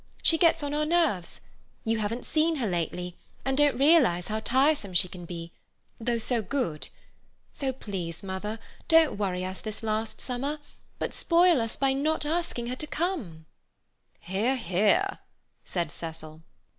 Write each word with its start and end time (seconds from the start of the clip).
She 0.23 0.39
gets 0.39 0.63
on 0.63 0.73
our 0.73 0.83
nerves. 0.83 1.41
You 1.85 1.99
haven't 1.99 2.25
seen 2.25 2.55
her 2.55 2.65
lately, 2.65 3.17
and 3.45 3.55
don't 3.55 3.77
realize 3.77 4.29
how 4.29 4.39
tiresome 4.39 4.95
she 4.95 5.07
can 5.07 5.25
be, 5.25 5.51
though 5.99 6.17
so 6.17 6.41
good. 6.41 6.87
So 7.53 7.71
please, 7.71 8.23
mother, 8.23 8.57
don't 8.87 9.19
worry 9.19 9.45
us 9.45 9.61
this 9.61 9.83
last 9.83 10.19
summer; 10.19 10.57
but 10.97 11.13
spoil 11.13 11.61
us 11.61 11.75
by 11.75 11.93
not 11.93 12.25
asking 12.25 12.65
her 12.65 12.75
to 12.77 12.87
come." 12.87 13.45
"Hear, 14.21 14.55
hear!" 14.55 15.19
said 15.63 15.91
Cecil. 15.91 16.41